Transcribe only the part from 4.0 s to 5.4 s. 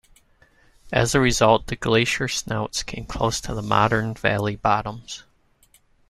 valley bottoms.